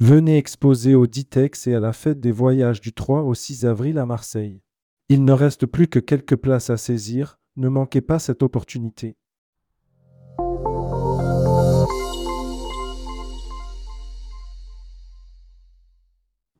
Venez 0.00 0.38
exposer 0.38 0.94
au 0.94 1.08
Ditex 1.08 1.66
et 1.66 1.74
à 1.74 1.80
la 1.80 1.92
fête 1.92 2.20
des 2.20 2.30
voyages 2.30 2.80
du 2.80 2.92
3 2.92 3.22
au 3.22 3.34
6 3.34 3.66
avril 3.66 3.98
à 3.98 4.06
Marseille. 4.06 4.62
Il 5.08 5.24
ne 5.24 5.32
reste 5.32 5.66
plus 5.66 5.88
que 5.88 5.98
quelques 5.98 6.36
places 6.36 6.70
à 6.70 6.76
saisir, 6.76 7.40
ne 7.56 7.68
manquez 7.68 8.00
pas 8.00 8.20
cette 8.20 8.44
opportunité. 8.44 9.16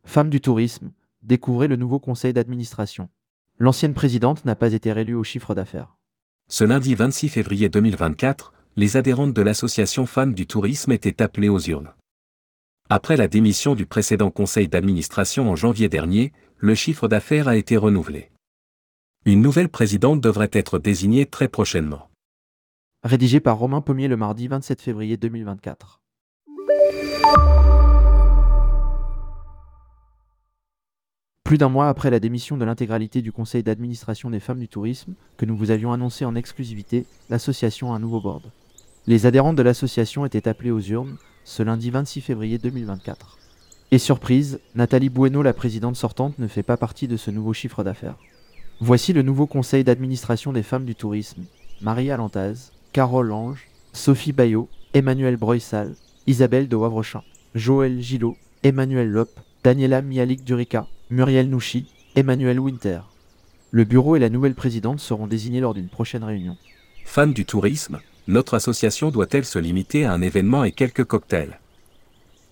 Femme 0.05 0.31
du 0.31 0.41
tourisme, 0.41 0.91
découvrez 1.23 1.69
le 1.69 1.77
nouveau 1.77 2.01
conseil 2.01 2.33
d'administration. 2.33 3.09
L'ancienne 3.61 3.95
présidente 3.95 4.45
n'a 4.47 4.57
pas 4.57 4.73
été 4.73 4.91
réélue 4.91 5.15
au 5.15 5.23
chiffre 5.23 5.55
d'affaires. 5.55 5.97
Ce 6.49 6.65
lundi 6.65 6.97
26 6.97 7.29
février 7.29 7.69
2024, 7.69 8.53
les 8.75 8.97
adhérentes 8.97 9.33
de 9.33 9.43
l'association 9.43 10.07
Femmes 10.07 10.35
du 10.35 10.49
tourisme 10.49 10.91
étaient 10.91 11.23
appelées 11.23 11.49
aux 11.49 11.61
urnes. 11.61 11.93
Après 12.91 13.19
la 13.19 13.29
démission 13.29 13.75
du 13.75 13.85
précédent 13.85 14.31
conseil 14.31 14.67
d'administration 14.67 15.51
en 15.51 15.57
janvier 15.57 15.91
dernier, 15.91 16.33
le 16.57 16.75
chiffre 16.75 17.07
d'affaires 17.07 17.47
a 17.47 17.55
été 17.55 17.77
renouvelé. 17.77 18.31
Une 19.27 19.43
nouvelle 19.43 19.69
présidente 19.69 20.23
devrait 20.23 20.49
être 20.53 20.79
désignée 20.79 21.27
très 21.27 21.49
prochainement. 21.49 22.09
Rédigé 23.03 23.41
par 23.41 23.59
Romain 23.59 23.83
Pommier 23.83 24.09
le 24.09 24.17
mardi 24.17 24.49
27 24.49 24.81
février 24.81 25.19
2024. 25.19 26.01
Plus 31.45 31.59
d'un 31.59 31.69
mois 31.69 31.91
après 31.91 32.09
la 32.09 32.21
démission 32.21 32.57
de 32.57 32.65
l'intégralité 32.65 33.21
du 33.21 33.33
conseil 33.33 33.63
d'administration 33.63 34.31
des 34.31 34.41
femmes 34.41 34.61
du 34.61 34.69
tourisme, 34.69 35.13
que 35.37 35.45
nous 35.45 35.59
vous 35.59 35.71
avions 35.71 35.93
annoncé 35.93 36.25
en 36.25 36.35
exclusivité, 36.35 37.05
l'association 37.29 37.93
a 37.93 37.97
un 37.97 38.01
nouveau 38.01 38.23
board. 38.23 38.51
Les 39.07 39.27
adhérentes 39.27 39.57
de 39.57 39.63
l'association 39.63 40.25
étaient 40.25 40.49
appelées 40.49 40.71
aux 40.71 40.81
urnes 40.81 41.19
ce 41.49 41.63
lundi 41.63 41.89
26 41.89 42.21
février 42.21 42.59
2024. 42.59 43.39
Et 43.91 43.99
surprise, 43.99 44.61
Nathalie 44.75 45.09
Bueno, 45.09 45.41
la 45.41 45.55
présidente 45.55 45.97
sortante, 45.97 46.39
ne 46.39 46.47
fait 46.47 46.63
pas 46.63 46.77
partie 46.77 47.09
de 47.09 47.17
ce 47.17 47.31
nouveau 47.31 47.55
chiffre 47.55 47.83
d'affaires. 47.83 48.19
Voici 48.81 49.15
le 49.15 49.23
nouveau 49.23 49.47
conseil 49.47 49.83
d'administration 49.83 50.53
des 50.53 50.63
femmes 50.63 50.85
du 50.85 50.95
tourisme. 50.95 51.45
Marie 51.81 52.11
Alantaz, 52.11 52.71
Carole 52.93 53.29
Lange, 53.29 53.67
Sophie 53.95 54.35
Bayot, 54.35 54.69
Emmanuel 54.93 55.39
Broissal, 55.39 55.95
Isabelle 56.27 56.69
de 56.69 56.77
Wavrechin, 56.77 57.23
Joël 57.55 57.99
Gillot, 58.03 58.37
Emmanuel 58.63 59.09
Lop, 59.09 59.31
Daniela 59.65 60.03
Mialik 60.03 60.45
Durica, 60.45 60.87
Muriel 61.09 61.49
Nouchi, 61.49 61.87
Emmanuel 62.15 62.61
Winter. 62.61 63.01
Le 63.71 63.85
bureau 63.85 64.17
et 64.17 64.21
la 64.21 64.29
nouvelle 64.29 64.55
présidente 64.55 65.01
seront 65.01 65.27
désignés 65.27 65.61
lors 65.61 65.73
d'une 65.73 65.89
prochaine 65.89 66.25
réunion. 66.25 66.59
Fans 67.07 67.27
du 67.27 67.47
tourisme, 67.47 68.01
notre 68.29 68.53
association 68.53 69.11
doit-elle 69.11 69.47
se 69.47 69.59
limiter 69.59 70.05
à 70.05 70.13
un 70.13 70.21
événement 70.21 70.63
et 70.63 70.71
quelques 70.71 71.05
cocktails? 71.05 71.59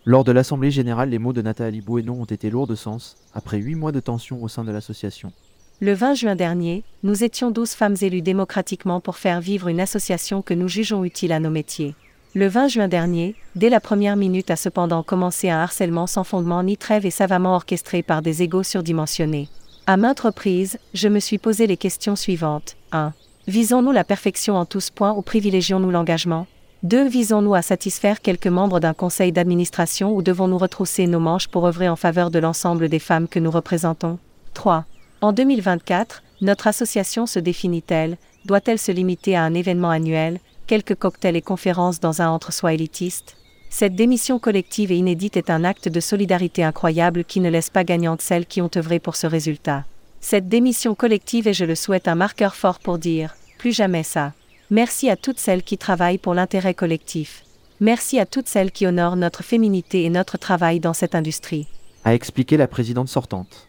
Lors 0.06 0.24
de 0.24 0.32
l'Assemblée 0.32 0.70
générale, 0.70 1.10
les 1.10 1.18
mots 1.18 1.34
de 1.34 1.42
Nathalie 1.42 1.82
Bouénon 1.82 2.22
ont 2.22 2.24
été 2.24 2.48
lourds 2.48 2.66
de 2.66 2.74
sens, 2.74 3.18
après 3.34 3.58
huit 3.58 3.74
mois 3.74 3.92
de 3.92 4.00
tension 4.00 4.42
au 4.42 4.48
sein 4.48 4.64
de 4.64 4.72
l'association. 4.72 5.32
Le 5.80 5.92
20 5.92 6.14
juin 6.14 6.34
dernier, 6.34 6.82
nous 7.02 7.24
étions 7.24 7.50
12 7.50 7.72
femmes 7.72 7.96
élues 8.00 8.22
démocratiquement 8.22 9.00
pour 9.00 9.18
faire 9.18 9.42
vivre 9.42 9.68
une 9.68 9.80
association 9.80 10.40
que 10.40 10.54
nous 10.54 10.68
jugeons 10.68 11.04
utile 11.04 11.32
à 11.32 11.40
nos 11.40 11.50
métiers. 11.50 11.94
Le 12.34 12.46
20 12.46 12.68
juin 12.68 12.88
dernier, 12.88 13.34
dès 13.54 13.68
la 13.68 13.80
première 13.80 14.16
minute 14.16 14.50
a 14.50 14.56
cependant 14.56 15.02
commencé 15.02 15.50
un 15.50 15.58
harcèlement 15.58 16.06
sans 16.06 16.24
fondement 16.24 16.62
ni 16.62 16.78
trêve 16.78 17.04
et 17.04 17.10
savamment 17.10 17.54
orchestré 17.54 18.02
par 18.02 18.22
des 18.22 18.42
égaux 18.42 18.62
surdimensionnés. 18.62 19.50
À 19.86 19.98
maintes 19.98 20.20
reprises, 20.20 20.78
je 20.94 21.08
me 21.08 21.20
suis 21.20 21.38
posé 21.38 21.66
les 21.66 21.76
questions 21.76 22.16
suivantes. 22.16 22.76
1. 22.92 23.12
Visons-nous 23.48 23.92
la 23.92 24.02
perfection 24.02 24.56
en 24.56 24.64
tous 24.64 24.90
points 24.90 25.12
ou 25.12 25.22
privilégions-nous 25.22 25.92
l'engagement? 25.92 26.48
2. 26.82 27.06
Visons-nous 27.06 27.54
à 27.54 27.62
satisfaire 27.62 28.20
quelques 28.20 28.48
membres 28.48 28.80
d'un 28.80 28.92
conseil 28.92 29.30
d'administration 29.30 30.12
ou 30.12 30.20
devons-nous 30.20 30.58
retrousser 30.58 31.06
nos 31.06 31.20
manches 31.20 31.46
pour 31.46 31.64
œuvrer 31.64 31.88
en 31.88 31.94
faveur 31.94 32.32
de 32.32 32.40
l'ensemble 32.40 32.88
des 32.88 32.98
femmes 32.98 33.28
que 33.28 33.38
nous 33.38 33.52
représentons? 33.52 34.18
3. 34.54 34.84
En 35.20 35.32
2024, 35.32 36.24
notre 36.40 36.66
association 36.66 37.26
se 37.26 37.38
définit-elle? 37.38 38.16
Doit-elle 38.46 38.80
se 38.80 38.90
limiter 38.90 39.36
à 39.36 39.44
un 39.44 39.54
événement 39.54 39.90
annuel 39.90 40.40
quelques 40.66 40.96
cocktails 40.96 41.36
et 41.36 41.42
conférences 41.42 42.00
dans 42.00 42.20
un 42.20 42.28
entre-soi 42.28 42.74
élitiste? 42.74 43.36
Cette 43.70 43.94
démission 43.94 44.40
collective 44.40 44.90
et 44.90 44.96
inédite 44.96 45.36
est 45.36 45.50
un 45.50 45.62
acte 45.62 45.88
de 45.88 46.00
solidarité 46.00 46.64
incroyable 46.64 47.24
qui 47.24 47.38
ne 47.38 47.50
laisse 47.50 47.70
pas 47.70 47.84
gagnante 47.84 48.22
celles 48.22 48.46
qui 48.46 48.60
ont 48.60 48.70
œuvré 48.76 48.98
pour 48.98 49.14
ce 49.14 49.28
résultat. 49.28 49.84
Cette 50.20 50.48
démission 50.48 50.96
collective 50.96 51.46
est, 51.46 51.54
je 51.54 51.64
le 51.64 51.76
souhaite, 51.76 52.08
un 52.08 52.16
marqueur 52.16 52.56
fort 52.56 52.80
pour 52.80 52.98
dire 52.98 53.36
plus 53.58 53.72
jamais 53.72 54.02
ça. 54.02 54.32
Merci 54.70 55.08
à 55.10 55.16
toutes 55.16 55.38
celles 55.38 55.62
qui 55.62 55.78
travaillent 55.78 56.18
pour 56.18 56.34
l'intérêt 56.34 56.74
collectif. 56.74 57.44
Merci 57.80 58.18
à 58.18 58.26
toutes 58.26 58.48
celles 58.48 58.72
qui 58.72 58.86
honorent 58.86 59.16
notre 59.16 59.42
féminité 59.42 60.04
et 60.04 60.10
notre 60.10 60.38
travail 60.38 60.80
dans 60.80 60.94
cette 60.94 61.14
industrie. 61.14 61.68
A 62.04 62.14
expliqué 62.14 62.56
la 62.56 62.68
présidente 62.68 63.08
sortante. 63.08 63.68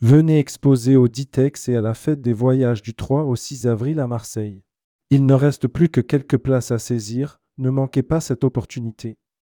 Venez 0.00 0.38
exposer 0.38 0.94
au 0.94 1.08
Ditex 1.08 1.68
et 1.68 1.76
à 1.76 1.80
la 1.80 1.92
fête 1.92 2.20
des 2.20 2.32
voyages 2.32 2.82
du 2.82 2.94
3 2.94 3.24
au 3.24 3.34
6 3.34 3.66
avril 3.66 3.98
à 3.98 4.06
Marseille. 4.06 4.62
Il 5.10 5.26
ne 5.26 5.34
reste 5.34 5.66
plus 5.66 5.88
que 5.88 6.00
quelques 6.00 6.36
places 6.36 6.70
à 6.70 6.78
saisir, 6.78 7.40
ne 7.58 7.68
manquez 7.68 8.04
pas 8.04 8.20
cette 8.20 8.44
opportunité. 8.44 9.18